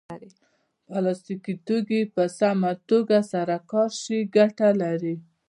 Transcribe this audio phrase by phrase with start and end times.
[0.87, 5.15] پلاستيکي توکي که سمه توګه سره کار شي ګټه لري.